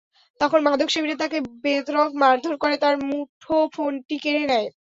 [0.39, 4.67] তখন মাদকসেবীরা তাঁকে বেধড়ক মারধর করে এবং তাঁর মুঠোফোনটি কেড়ে নেয়।